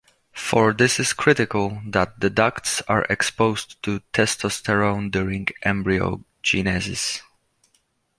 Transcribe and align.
For 0.33 0.73
this 0.73 0.97
it 0.97 1.01
is 1.03 1.13
critical 1.13 1.79
that 1.85 2.19
the 2.21 2.31
ducts 2.31 2.81
are 2.87 3.03
exposed 3.07 3.83
to 3.83 4.01
testosterone 4.13 5.11
during 5.11 5.49
embryogenesis. 5.63 7.21